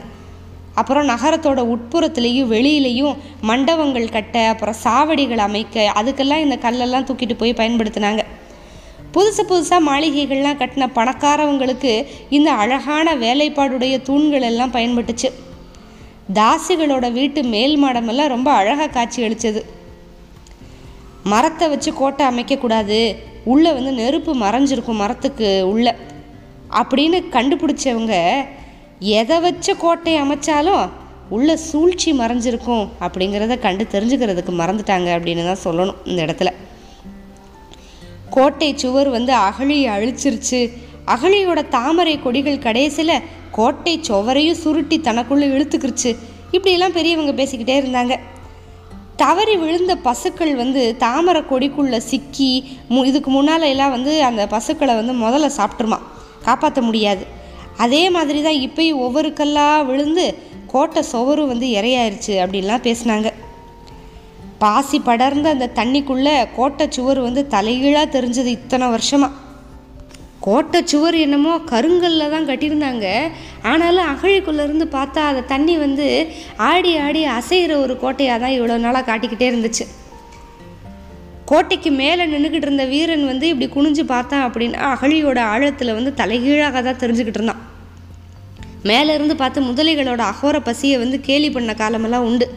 அப்புறம் 0.74 1.08
நகரத்தோட 1.08 1.60
உட்புறத்துலேயும் 1.74 2.50
வெளியிலையும் 2.54 3.14
மண்டபங்கள் 3.40 4.14
கட்ட 4.16 4.38
அப்புறம் 4.48 4.80
சாவடிகள் 4.84 5.44
அமைக்க 5.48 5.92
அதுக்கெல்லாம் 6.00 6.44
இந்த 6.46 6.58
கல்லெல்லாம் 6.66 7.06
தூக்கிட்டு 7.10 7.36
போய் 7.38 7.60
பயன்படுத்தினாங்க. 7.60 8.24
புதுசு 9.16 9.42
புதுசாக 9.50 9.86
மாளிகைகள்லாம் 9.88 10.58
கட்டின 10.60 10.88
பணக்காரவங்களுக்கு 10.98 11.92
இந்த 12.36 12.48
அழகான 12.62 13.14
வேலைப்பாடுடைய 13.24 13.94
தூண்கள் 14.08 14.46
எல்லாம் 14.50 14.74
பயன்பட்டுச்சு. 14.76 15.28
தாசிகளோட 16.38 17.06
வீட்டு 17.18 17.40
மேல் 17.54 17.76
மாடமெல்லாம் 17.84 18.32
ரொம்ப 18.34 18.48
அழகாக 18.60 18.90
காட்சி 18.96 19.20
அளிச்சது. 19.26 19.60
மரத்தை 21.32 21.66
வச்சு 21.72 21.90
கோட்டை 22.00 22.24
அமைக்கக்கூடாது 22.30 22.98
உள்ளே 23.52 23.70
வந்து 23.76 23.92
நெருப்பு 24.00 24.32
மறைஞ்சிருக்கும் 24.44 25.00
மரத்துக்கு 25.02 25.48
உள்ள 25.72 25.96
அப்படின்னு 26.80 27.18
கண்டுபிடிச்சவங்க 27.34 28.14
எதை 29.20 29.36
வச்ச 29.46 29.74
கோட்டை 29.84 30.14
அமைச்சாலும் 30.24 30.84
உள்ள 31.36 31.50
சூழ்ச்சி 31.68 32.10
மறைஞ்சிருக்கும் 32.20 32.84
அப்படிங்கிறத 33.06 33.54
கண்டு 33.66 33.84
தெரிஞ்சுக்கிறதுக்கு 33.94 34.52
மறந்துட்டாங்க 34.62 35.08
அப்படின்னு 35.16 35.44
தான் 35.50 35.64
சொல்லணும் 35.66 36.00
இந்த 36.10 36.20
இடத்துல. 36.26 36.50
கோட்டை 38.30 38.76
சுவர் 38.76 39.08
வந்து 39.08 39.32
அகழி 39.32 39.88
அழிச்சிருச்சு. 39.88 40.70
அகழியோட 41.06 41.68
தாமரை 41.68 42.20
கொடிகள் 42.22 42.58
கடைசியில் 42.58 43.22
கோட்டை 43.50 44.00
சுவரையும் 44.08 44.60
சுருட்டி 44.62 44.98
தனக்குள்ளே 44.98 45.46
இழுத்துக்கிருச்சு. 45.56 46.16
இப்படியெல்லாம் 46.50 46.92
பெரியவங்க 46.92 47.42
பேசிக்கிட்டே 47.42 47.76
இருந்தாங்க. 47.82 48.18
தவறி 49.16 49.56
விழுந்த 49.56 49.96
பசுக்கள் 49.96 50.54
வந்து 50.54 50.96
தாமரை 50.96 51.42
கொடிக்குள்ளே 51.42 51.96
சிக்கி 51.96 52.68
மு 52.88 53.06
இதுக்கு 53.06 53.30
முன்னால் 53.30 53.62
எல்லாம் 53.62 53.90
வந்து 53.90 54.22
அந்த 54.22 54.46
பசுக்களை 54.46 54.94
வந்து 54.94 55.12
முதல்ல 55.26 55.50
சாப்பிட்ருமா 55.56 55.98
காப்பாற்ற 56.42 56.82
முடியாது. 56.82 57.26
அதே 57.76 58.10
மாதிரி 58.10 58.42
தான் 58.42 58.60
இப்பயும் 58.66 59.02
ஒவ்வொரு 59.06 59.32
கல்லாக 59.32 59.82
விழுந்து 59.82 60.38
கோட்டை 60.66 61.02
சுவரும் 61.02 61.46
வந்து 61.46 61.66
இறையாயிருச்சு 61.66 62.28
அப்படின்லாம் 62.28 62.84
பேசினாங்க. 62.86 63.32
பாசி 64.62 64.98
படர்ந்த 65.08 65.48
அந்த 65.54 65.72
தண்ணிக்குள்ளே 65.78 66.36
கோட்டை 66.58 66.84
சுவர் 66.96 67.20
வந்து 67.26 67.42
தலைகீழாக 67.54 68.14
தெரிஞ்சது 68.14 68.50
இத்தனை 68.58 68.86
வருஷமாக 68.94 69.44
கோட்டை 70.46 70.80
சுவர் 70.90 71.16
என்னமோ 71.24 71.52
கருங்கல்ல 71.70 72.26
தான் 72.32 72.46
கட்டியிருந்தாங்க. 72.48 73.06
ஆனாலும் 73.70 74.08
அகழிக்குள்ளேருந்து 74.12 74.86
பார்த்தா 74.96 75.22
அந்த 75.30 75.42
தண்ணி 75.52 75.74
வந்து 75.84 76.06
ஆடி 76.70 76.92
ஆடி 77.04 77.22
அசைகிற 77.36 77.72
ஒரு 77.84 77.94
கோட்டையாக 78.02 78.38
தான் 78.42 78.56
இவ்வளோ 78.56 78.76
நாளாக 78.84 79.06
காட்டிக்கிட்டே 79.08 79.46
இருந்துச்சு. 79.50 79.84
கோட்டைக்கு 81.50 81.90
மேலே 82.02 82.22
நின்றுக்கிட்டு 82.32 82.68
இருந்த 82.68 82.84
வீரன் 82.92 83.26
வந்து 83.32 83.48
இப்படி 83.52 83.66
குனிஞ்சு 83.74 84.04
பார்த்தான் 84.12 84.44
அப்படின்னா 84.46 84.86
அகழியோட 84.94 85.40
ஆழத்தில் 85.54 85.96
வந்து 85.98 86.12
தலைகீழாக 86.20 86.82
தான் 86.88 87.00
தெரிஞ்சுக்கிட்டு 87.02 87.40
இருந்தான். 87.40 87.62
மேலேருந்து 88.90 89.36
பார்த்து 89.42 89.68
முதலைகளோட 89.70 90.22
அகோர 90.32 90.56
பசியை 90.68 90.96
வந்து 91.04 91.18
கேலி 91.28 91.50
பண்ண 91.50 91.74
காலமெல்லாம் 91.82 92.26
உண்டு. 92.30 92.48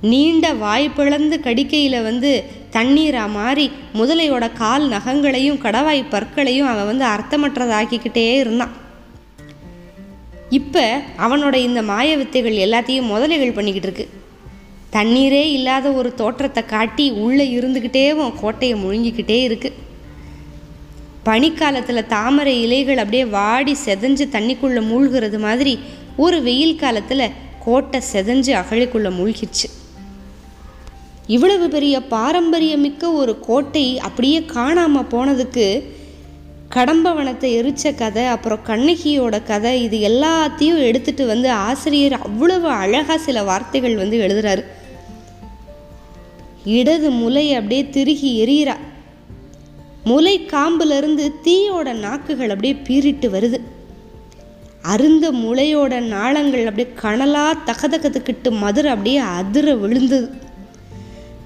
நீண்ட 0.00 0.54
வாய் 0.54 0.90
பிளந்து 0.90 1.40
கடிக்கையில் 1.40 2.02
வந்து 2.02 2.44
தண்ணீராக 2.70 3.28
மாறி 3.28 3.70
முதலையோட 3.94 4.52
கால் 4.52 4.88
நகங்களையும் 4.88 5.58
கடவாய் 5.58 6.02
பற்களையும் 6.10 6.68
அவன் 6.68 6.86
வந்து 6.86 7.04
அர்த்தமற்றதாக்கிக்கிட்டே 7.04 8.34
இருந்தான். 8.34 8.70
இப்போ 10.48 11.00
அவனோட 11.18 11.54
இந்த 11.54 11.82
மாய 11.82 12.16
வித்தைகள் 12.16 12.52
எல்லாத்தையும் 12.52 13.10
முதலைகள் 13.10 13.54
பண்ணிக்கிட்டு 13.54 13.88
இருக்கு. 13.88 14.08
தண்ணீரே 14.92 15.52
இல்லாத 15.52 15.90
ஒரு 15.90 16.14
தோற்றத்தை 16.14 16.64
காட்டி 16.64 17.10
உள்ளே 17.10 17.58
இருந்துக்கிட்டேவும் 17.58 18.32
கோட்டையை 18.40 18.84
முழுங்கிக்கிட்டே 18.84 19.42
இருக்கு. 19.42 19.72
பனிக்காலத்தில் 21.24 22.06
தாமரை 22.06 22.62
இலைகள் 22.62 22.98
அப்படியே 22.98 23.24
வாடி 23.24 23.76
செதஞ்சு 23.84 24.26
தண்ணிக்குள்ளே 24.32 24.82
மூழ்கிறது 24.90 25.38
மாதிரி 25.38 25.78
ஒரு 26.16 26.42
வெயில் 26.42 26.76
காலத்தில் 26.76 27.32
கோட்டை 27.64 28.00
செதஞ்சு 28.12 28.52
அகழிக்குள்ளே 28.52 29.10
மூழ்கிடுச்சு 29.16 29.68
இவ்வளவு 31.28 31.68
பெரிய 31.68 32.00
பாரம்பரியமிக்க 32.10 33.14
ஒரு 33.14 33.40
கோட்டை 33.40 33.98
அப்படியே 33.98 34.44
காணாமல் 34.44 35.10
போனதுக்கு 35.10 35.82
கடம்பவனத்தை 36.74 37.48
எரிச்ச 37.62 37.94
கதை 37.94 38.24
அப்புறம் 38.24 38.64
கண்ணகியோட 38.66 39.42
கதை 39.44 39.82
இது 39.82 39.98
எல்லாத்தையும் 40.08 40.80
எடுத்துகிட்டு 40.88 41.26
வந்து 41.26 41.50
ஆசிரியர் 41.50 42.12
அவ்வளவு 42.12 42.68
அழகாக 42.68 43.18
சில 43.18 43.42
வார்த்தைகள் 43.42 43.96
வந்து 43.96 44.16
எழுதுறாரு. 44.18 44.64
இடது 46.64 47.10
முலை 47.10 47.54
அப்படியே 47.54 47.90
திருகி 47.90 48.30
எரியிறா. 48.44 48.76
முலை 50.04 50.34
காம்புலேருந்து 50.40 51.32
தீயோட 51.44 51.92
நாக்குகள் 51.92 52.50
அப்படியே 52.50 52.74
பீறிட்டு 52.88 53.28
வருது. 53.36 53.60
அருந்த 54.82 55.32
முளையோட 55.32 56.00
நாளங்கள் 56.00 56.66
அப்படியே 56.66 56.90
கனலாக 56.94 57.72
தகதகத்துக்கிட்டு 57.72 58.50
மதுரை 58.50 58.90
அப்படியே 58.90 59.16
அதிர 59.16 59.74
விழுந்தது. 59.74 60.46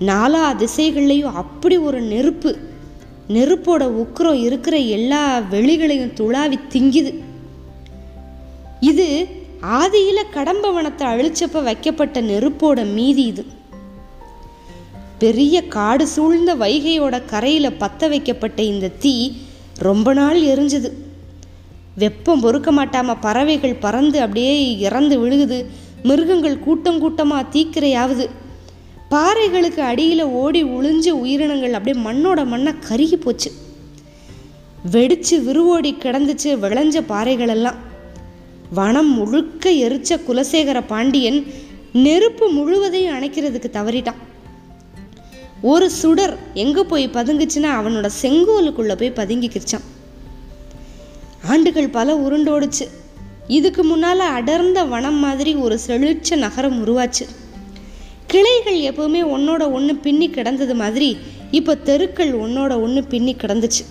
நாலா 0.07 0.45
திசைகள்லேயும் 0.53 1.33
அப்படி 1.33 1.77
ஒரு 1.77 2.01
நெருப்பு. 2.01 2.57
நெருப்போட 3.29 3.83
உக்கரம் 4.03 4.41
இருக்கிற 4.41 4.77
எல்லா 4.77 5.39
வெளிகளையும் 5.51 6.15
துளாவி 6.15 6.59
திங்குது. 6.73 7.13
இது 8.81 9.27
ஆதியில 9.63 10.23
கடம்பவனத்தை 10.33 11.07
அழிச்சப்ப 11.07 11.63
வைக்கப்பட்ட 11.63 12.21
நெருப்போட 12.21 12.93
மீதி 12.93 13.23
இது. 13.23 13.47
பெரிய 15.19 15.67
காடு 15.67 16.07
சூழ்ந்த 16.07 16.55
வைகையோட 16.55 17.25
கரையில் 17.25 17.77
பத்த 17.81 18.09
வைக்கப்பட்ட 18.09 18.63
இந்த 18.63 18.89
தீ 18.89 19.33
ரொம்ப 19.79 20.13
நாள் 20.13 20.41
எரிஞ்சது. 20.43 20.91
வெப்பம் 21.97 22.41
பொறுக்க 22.41 22.73
மாட்டாம 22.73 23.17
பறவைகள் 23.21 23.75
பறந்து 23.75 24.21
அப்படியே 24.21 24.79
இறந்து 24.79 25.17
விழுகுது. 25.19 25.65
மிருகங்கள் 26.03 26.59
கூட்டம் 26.59 26.99
கூட்டமாக 26.99 27.59
தீக்கிரையாவது. 27.59 28.29
பாறைகளுக்கு 29.13 29.83
அடியில் 29.83 30.23
ஓடி 30.23 30.65
உளிஞ்ச 30.65 31.09
உயிரினங்கள் 31.09 31.73
அப்படியே 31.73 32.05
மண்ணோட 32.05 32.47
மண்ணை 32.47 32.73
கருகி 32.89 33.17
போச்சு. 33.17 33.53
வெடிச்சு 34.93 35.37
விருவோடி 35.45 35.91
கிடந்துச்சு 35.99 36.51
விளைஞ்ச 36.63 37.01
பாறைகளெல்லாம். 37.09 37.79
வனம் 38.75 39.13
முழுக்க 39.13 39.71
எரிச்ச 39.71 40.21
குலசேகர 40.29 40.83
பாண்டியன் 40.87 41.47
நெருப்பு 41.93 42.49
முழுவதையும் 42.49 43.19
அணைக்கிறதுக்கு 43.19 43.69
தவறிட்டான். 43.73 44.21
ஒரு 45.63 45.91
சுடர் 45.91 46.39
எங்கே 46.55 46.83
போய் 46.83 47.09
பதுங்குச்சுன்னா 47.09 47.71
அவனோட 47.81 48.09
செங்கோலுக்குள்ளே 48.23 48.97
போய் 48.97 49.19
பதுங்கிக்கிச்சான். 49.21 49.87
ஆண்டுகள் 51.49 51.89
பல 51.89 52.17
உருண்டோடுச்சு. 52.17 52.89
இதுக்கு 53.49 53.85
முன்னால் 53.85 54.19
அடர்ந்த 54.19 54.85
வனம் 54.85 55.21
மாதிரி 55.27 55.55
ஒரு 55.55 55.79
செழிச்ச 55.87 56.37
நகரம் 56.37 56.87
உருவாச்சு. 56.87 57.25
கிளைகள் 58.33 58.79
எப்பவுமே 58.91 59.21
ஒன்றோட 59.35 59.63
ஒன்று 59.77 59.95
பின்னி 60.05 60.27
கிடந்தது 60.31 60.75
மாதிரி 60.83 61.09
இப்போ 61.59 61.73
தெருக்கள் 61.89 62.33
ஒன்றோட 62.45 62.73
ஒன்று 62.85 63.01
பின்னி 63.13 63.33
கிடந்துச்சு. 63.43 63.83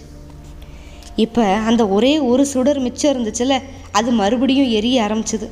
இப்போ 1.23 1.43
அந்த 1.69 1.83
ஒரே 1.95 2.13
ஒரு 2.31 2.43
சுடர் 2.51 2.79
மிச்சம் 2.79 3.11
இருந்துச்சுல 3.13 3.55
அது 3.97 4.09
மறுபடியும் 4.19 4.69
எரிய 4.77 4.97
ஆரம்பிச்சுது. 5.07 5.47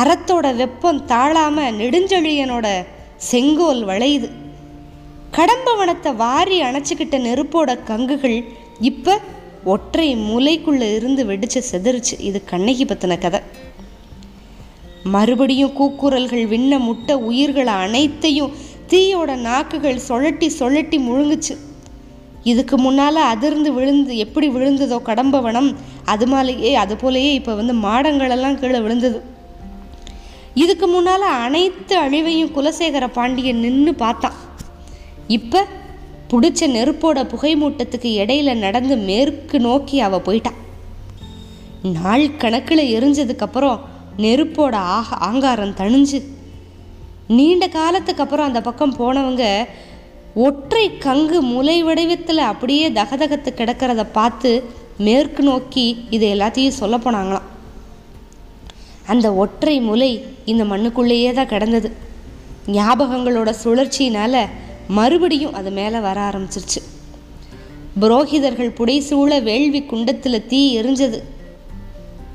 அறத்தோட 0.00 0.46
வெப்பம் 0.60 1.00
தாழாமல் 1.04 1.76
நெடுஞ்செழியனோட 1.80 2.66
செங்கோல் 3.30 3.82
வளையுது. 3.90 4.28
கடம்பவனத்தை 5.36 6.10
வாரி 6.22 6.58
அணைச்சிக்கிட்ட 6.68 7.18
நெருப்போட 7.26 7.70
கங்குகள் 7.90 8.38
இப்போ 8.90 9.14
ஒற்றை 9.74 10.08
முலைக்குள்ளே 10.30 10.88
இருந்து 10.98 11.24
வெடிச்சு 11.24 11.60
செதறிச்சு. 11.72 12.14
இது 12.28 12.38
கண்ணகி 12.44 12.84
பற்றின 12.84 13.18
கதை. 13.24 13.40
மறுபடியும் 15.04 15.76
கூக்குரல்கள் 15.78 16.46
விண்ண 16.46 16.78
முட்ட 16.78 17.18
உயிர்களை 17.18 17.74
அனைத்தையும் 17.74 18.52
தீயோட 18.88 19.36
நாக்குகள் 19.36 19.98
சுழட்டி 20.08 20.48
சுழட்டி 20.58 20.98
முழுங்குச்சு. 20.98 21.54
இதுக்கு 22.44 22.78
முன்னால் 22.78 23.14
அதிர்ந்து 23.14 23.72
விழுந்து 23.72 24.16
எப்படி 24.16 24.48
விழுந்ததோ 24.48 24.98
கடம்பவனம் 25.06 25.74
அது 26.04 26.26
மேலேயே 26.26 26.74
அது 26.74 26.94
போலயே 26.94 27.32
இப்போ 27.32 27.54
வந்து 27.54 27.74
மாடங்களெல்லாம் 27.74 28.58
கீழே 28.58 28.80
விழுந்தது. 28.80 29.22
இதுக்கு 30.54 30.86
முன்னால் 30.86 31.20
அனைத்து 31.20 31.96
அழிவையும் 31.98 32.54
குலசேகர 32.54 33.06
பாண்டியன் 33.06 33.60
நின்று 33.60 33.94
பார்த்தான். 33.94 34.34
இப்போ 35.28 35.66
பிடிச்ச 36.32 36.66
நெருப்போட 36.66 37.26
புகை 37.26 37.56
மூட்டத்துக்கு 37.56 38.10
இடையில 38.22 38.54
நடந்து 38.54 38.96
மேற்கு 38.96 39.60
நோக்கி 39.60 40.00
அவள் 40.00 40.26
போயிட்டான் 40.26 40.60
நாள் 41.82 42.36
கணக்கில் 42.36 42.90
எரிஞ்சதுக்கப்புறம் 42.96 43.80
நெருப்போட 44.18 44.72
ஆக 44.74 45.16
ஆங்காரம் 45.16 45.74
தணிஞ்சு. 45.74 46.22
நீண்ட 47.28 47.68
காலத்துக்கு 47.68 48.22
அப்புறம் 48.22 48.46
அந்த 48.46 48.60
பக்கம் 48.60 48.96
போனவங்க 48.96 49.64
ஒற்றை 50.34 50.90
கங்கு 50.90 51.40
முலை 51.40 51.82
வடிவத்தில் 51.82 52.38
அப்படியே 52.38 52.90
தகதகத்து 52.90 53.50
கிடக்கிறத 53.56 54.06
பார்த்து 54.12 54.64
மேற்கு 54.98 55.42
நோக்கி 55.42 56.04
இதை 56.10 56.32
எல்லாத்தையும் 56.32 56.68
சொல்ல 56.68 56.96
போனாங்களாம். 56.96 57.50
அந்த 59.06 59.34
ஒற்றை 59.34 59.80
முலை 59.80 60.24
இந்த 60.44 60.64
மண்ணுக்குள்ளேயே 60.64 61.32
தான் 61.32 61.46
கிடந்தது. 61.46 61.92
ஞாபகங்களோட 62.66 63.54
சுழற்சியினால் 63.64 64.48
மறுபடியும் 64.88 65.54
அது 65.54 65.70
மேலே 65.70 65.98
வர 65.98 66.20
ஆரம்பிச்சிருச்சு. 66.20 66.82
புரோகிதர்கள் 68.00 68.74
புடைசூழ 68.74 69.42
வேள்வி 69.42 69.82
குண்டத்தில் 69.82 70.46
தீ 70.46 70.78
எரிஞ்சது. 70.78 71.22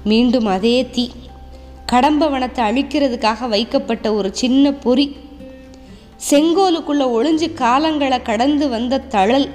மீண்டும் 0.03 0.45
அதே 0.45 0.89
தீ. 0.89 1.09
கடம்பவனத்தை 1.91 2.61
அழிக்கிறதுக்காக 2.69 3.47
வைக்கப்பட்ட 3.47 4.13
ஒரு 4.13 4.29
சின்ன 4.33 4.71
பொறி. 4.85 5.05
செங்கோலுக்குள்ள 6.29 7.03
ஒளிஞ்சு 7.17 7.47
காலங்களை 7.63 8.21
கடந்து 8.21 8.69
வந்த 8.69 9.03
தழல். 9.15 9.47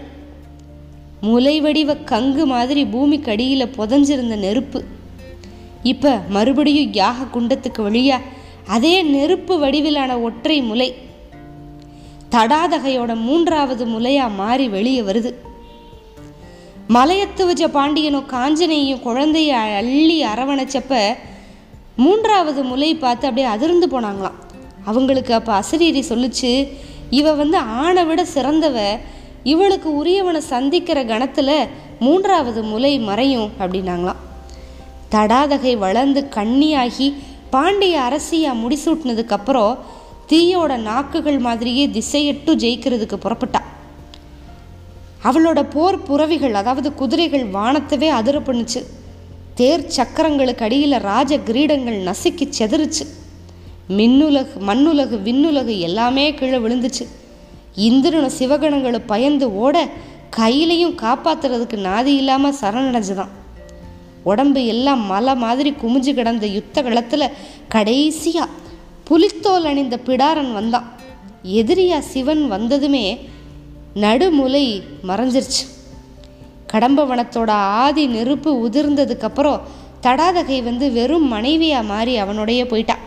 முலைவடிவ 1.23 1.97
கங்கு 2.11 2.45
மாதிரி 2.45 2.83
பூமிக்கு 2.85 3.31
அடியில் 3.31 3.75
புதஞ்சிருந்த 3.79 4.37
நெருப்பு. 4.37 4.81
இப்போ 5.83 6.13
மறுபடியும் 6.29 6.93
யாக 6.93 7.27
குண்டத்துக்கு 7.35 7.81
வழியா 7.89 8.19
அதே 8.67 8.95
நெருப்பு 9.03 9.55
வடிவிலான 9.59 10.13
ஒற்றை 10.21 10.59
முலை 10.63 10.89
தடாதகையோட 12.31 13.13
மூன்றாவது 13.17 13.85
முலையா 13.87 14.27
மாறி 14.35 14.69
வெளியே 14.69 15.01
வருது. 15.01 15.31
மலையத்து 16.89 17.43
வச்ச 17.47 17.65
பாண்டியனும் 17.69 18.31
காஞ்சனையும் 18.33 19.05
குழந்தைய 19.09 19.51
அள்ளி 19.81 20.17
அரவணைச்சப்ப 20.25 20.95
மூன்றாவது 21.97 22.63
முலை 22.63 22.95
பார்த்து 22.95 23.27
அப்படியே 23.27 23.47
அதிர்ந்து 23.47 23.87
போனாங்களாம். 23.87 24.39
அவங்களுக்கு 24.85 25.35
அப்போ 25.35 25.61
அசரீரி 25.61 26.03
சொல்லுச்சு 26.09 26.69
இவ 27.11 27.33
வந்து 27.33 27.59
ஆணை 27.59 28.05
விட 28.05 28.27
சிறந்தவ. 28.35 28.99
இவளுக்கு 29.43 29.95
உரியவனை 29.97 30.41
சந்திக்கிற 30.41 31.05
கணத்தில் 31.05 31.69
மூன்றாவது 31.99 32.63
முலை 32.63 32.99
மறையும் 32.99 33.51
அப்படின்னாங்களாம். 33.61 34.21
தடாதகை 35.11 35.79
வளர்ந்து 35.79 36.29
கண்ணியாகி 36.35 37.15
பாண்டிய 37.51 38.01
அரசியாக 38.01 38.61
முடிசூட்டினதுக்கப்புறம் 38.63 39.79
தீயோட 40.29 40.77
நாக்குகள் 40.77 41.39
மாதிரியே 41.39 41.87
திசையிட்டு 41.87 42.53
ஜெயிக்கிறதுக்கு 42.55 43.17
புறப்பட்டா. 43.25 43.61
அவளோட 45.25 45.67
போர் 45.71 46.03
புறவிகள் 46.03 46.55
அதாவது 46.55 46.95
குதிரைகள் 46.95 47.47
வானத்தவே 47.47 48.09
அதிர 48.09 48.39
பண்ணுச்சு 48.39 48.81
தேர் 49.63 49.87
சக்கரங்களுக்கு 49.87 50.65
அடியில் 50.65 50.95
ராஜ 51.01 51.37
கிரீடங்கள் 51.39 51.99
நசுக்கி 52.09 52.45
செதறுச்சு. 52.59 53.05
மின்னுலகு 53.99 54.55
மண்ணுலகு 54.69 55.17
விண்ணுலகு 55.27 55.79
எல்லாமே 55.79 56.35
கீழே 56.35 56.57
விழுந்துச்சு. 56.57 57.05
இந்திரனும் 57.77 58.37
சிவகணங்களை 58.39 59.01
பயந்து 59.07 59.47
ஓட 59.57 59.89
கையிலையும் 60.37 60.97
காப்பாத்துறதுக்கு 61.03 61.77
நாதி 61.87 62.13
இல்லாமல் 62.21 62.57
சரணடைஞ்சுதான். 62.61 63.33
உடம்பு 64.23 64.67
எல்லாம் 64.67 65.03
மலை 65.07 65.35
மாதிரி 65.35 65.75
குமிஞ்சு 65.83 66.15
கிடந்த 66.15 66.47
யுத்த 66.47 66.83
களத்தில் 66.83 67.35
கடைசியாக 67.69 68.51
புலித்தோல் 69.05 69.65
அணிந்த 69.65 69.99
பிடாரன் 70.07 70.53
வந்தான். 70.53 70.89
எதிரியா 71.61 71.99
சிவன் 71.99 72.49
வந்ததுமே 72.49 73.07
நடுமுலை 73.95 74.67
மறைஞ்சிருச்சு. 75.09 75.63
கடம்பவனத்தோட 76.73 77.51
ஆதி 77.85 78.07
நெருப்பு 78.07 78.69
உதிர்ந்ததுக்கப்புறம் 78.69 79.63
தடாதகை 80.05 80.63
வந்து 80.63 80.93
வெறும் 80.93 81.27
மனைவியாக 81.29 81.89
மாறி 81.93 82.17
அவனுடைய 82.17 82.65
போயிட்டான் 82.65 83.03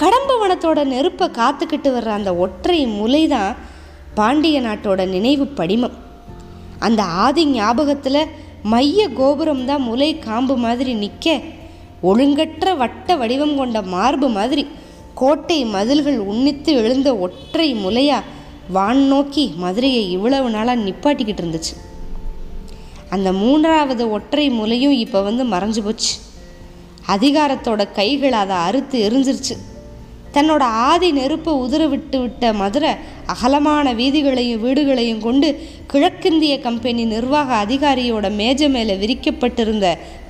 கடம்பவனத்தோட 0.00 0.84
நெருப்பை 0.84 1.26
காத்துக்கிட்டு 1.28 1.90
வர்ற 1.94 2.10
அந்த 2.18 2.30
ஒற்றை 2.34 2.86
முலை 2.86 3.22
தான் 3.28 3.56
பாண்டிய 4.14 4.60
நாட்டோட 4.60 5.00
நினைவு 5.06 5.46
படிமம். 5.46 5.96
அந்த 6.78 7.02
ஆதி 7.24 7.44
ஞாபகத்தில் 7.46 8.30
மைய 8.62 9.00
கோபுரம் 9.08 9.64
தான் 9.64 9.82
முலை 9.82 10.18
காம்பு 10.18 10.56
மாதிரி 10.56 10.92
நிற்க 10.94 11.26
ஒழுங்கற்ற 12.02 12.76
வட்ட 12.76 13.16
வடிவம் 13.16 13.56
கொண்ட 13.56 13.82
மார்பு 13.82 14.28
மாதிரி 14.28 14.64
கோட்டை 15.14 15.64
மதில்கள் 15.64 16.18
உன்னித்து 16.30 16.72
எழுந்த 16.74 17.16
ஒற்றை 17.16 17.68
முலையாக 17.74 18.28
வான் 18.68 19.02
நோக்கி 19.02 19.44
மதுரையை 19.56 20.10
இவ்வளவு 20.10 20.50
நாளாக 20.50 20.80
நிப்பாட்டிக்கிட்டு 20.80 21.42
இருந்துச்சு. 21.42 21.74
அந்த 23.14 23.32
மூன்றாவது 23.32 24.10
ஒற்றை 24.10 24.46
முலையும் 24.50 24.96
இப்போ 25.04 25.20
வந்து 25.22 25.44
மறைஞ்சு 25.44 25.82
போச்சு. 25.86 26.14
அதிகாரத்தோட 27.14 27.92
கைகள் 27.92 28.32
அதை 28.32 28.56
அறுத்து 28.56 28.96
எரிஞ்சிருச்சு. 29.08 29.56
தன்னோட 30.34 30.62
ஆதி 30.88 31.08
நெருப்பை 31.12 31.52
உதிர 31.64 31.82
விட்டு 31.88 32.18
விட்ட 32.20 32.52
மதுரை 32.52 32.90
அகலமான 33.32 33.92
வீதிகளையும் 33.94 34.62
வீடுகளையும் 34.64 35.22
கொண்டு 35.26 35.48
கிழக்கிந்திய 35.92 36.54
கம்பெனி 36.60 37.04
நிர்வாக 37.04 37.50
அதிகாரியோட 37.64 38.26
மேஜை 38.40 38.68
மேலே 38.68 38.94
விரிக்கப்பட்டிருந்த 38.94 39.86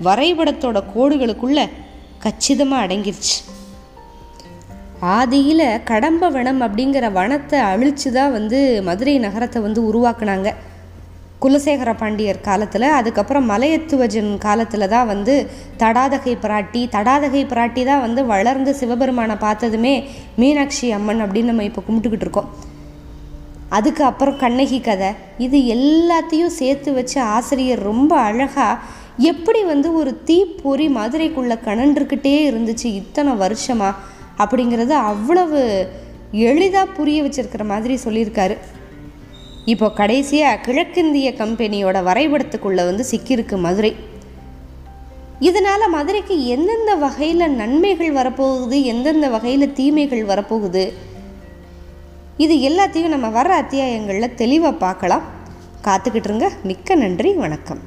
வரைபடத்தோட 0.07 0.81
கோடுகளுக்குள்ள 0.95 1.69
கச்சிதமாக 2.25 2.85
அடங்கிருச்சு. 2.87 3.37
ஆதியில் 5.17 5.67
கடம்ப 5.91 6.31
வனம் 6.37 6.61
அப்படிங்கிற 6.61 7.07
வனத்தை 7.13 7.59
அழிச்சு 7.73 8.09
தான் 8.13 8.33
வந்து 8.33 8.83
மதுரை 8.83 9.19
நகரத்தை 9.19 9.63
வந்து 9.63 9.81
உருவாக்குனாங்க. 9.91 10.49
குலசேகர 11.43 11.91
பாண்டியர் 12.01 12.41
காலத்தில் 12.47 12.87
அதுக்கப்புறம் 12.99 13.49
மலையத்துவஜன் 13.51 14.31
காலத்தில் 14.45 14.91
தான் 14.95 15.11
வந்து 15.11 15.35
தடாதகை 15.83 16.33
பிராட்டி 16.45 16.81
தடாதகை 16.95 17.43
பிராட்டி 17.53 17.83
தான் 17.91 18.03
வந்து 18.07 18.21
வளர்ந்து 18.33 18.73
சிவபெருமானை 18.81 19.37
பார்த்ததுமே 19.45 19.93
மீனாட்சி 20.41 20.89
அம்மன் 20.97 21.23
அப்படின்னு 21.25 21.51
நம்ம 21.53 21.67
இப்போ 21.69 21.83
கும்பிட்டுக்கிட்டு 21.89 22.27
இருக்கோம். 22.27 22.49
அதுக்கு 23.77 24.03
அப்புறம் 24.11 24.41
கண்ணகி 24.43 24.81
கதை. 24.89 25.11
இது 25.47 25.59
எல்லாத்தையும் 25.77 26.57
சேர்த்து 26.61 26.93
வச்ச 26.99 27.15
ஆசிரியர் 27.37 27.87
ரொம்ப 27.91 28.13
அழகாக 28.29 28.79
எப்படி 29.33 29.61
வந்து 29.73 29.89
ஒரு 30.01 30.11
தீப்பொறி 30.31 30.89
மதுரைக்குள்ளே 30.99 31.57
கணன்றுக்கிட்டே 31.69 32.35
இருந்துச்சு 32.49 32.89
இத்தனை 33.01 33.33
வருஷமா 33.45 33.91
அப்படிங்கிறது 34.43 34.95
அவ்வளவு 35.13 35.61
எளிதாக 36.49 36.95
புரிய 36.99 37.19
வச்சிருக்கிற 37.25 37.65
மாதிரி 37.73 37.95
சொல்லியிருக்காரு. 38.07 38.57
இப்போ 39.73 39.87
கடைசியாக 39.91 40.61
கிழக்கிந்திய 40.67 41.29
கம்பெனியோட 41.41 41.99
வரைபடத்துக்குள்ளே 42.09 42.85
வந்து 42.91 43.05
சிக்கியிருக்கு 43.11 43.57
மதுரை. 43.57 43.91
இதனால் 45.49 45.93
மதுரைக்கு 45.97 46.37
எந்தெந்த 46.55 46.95
வகையில் 46.95 47.45
நன்மைகள் 47.61 48.13
வரப்போகுது 48.13 48.79
எந்தெந்த 48.93 49.29
வகையில் 49.29 49.73
தீமைகள் 49.73 50.25
வரப்போகுது 50.27 50.85
இது 52.45 52.55
எல்லாத்தையும் 52.71 53.15
நம்ம 53.15 53.29
வர 53.29 53.49
அத்தியாயங்களில் 53.63 54.35
தெளிவாக 54.35 54.81
பார்க்கலாம். 54.87 55.25
காத்துக்கிட்டு 55.87 56.29
இருங்க. 56.31 56.49
மிக்க 56.63 56.95
நன்றி. 56.95 57.33
வணக்கம். 57.45 57.81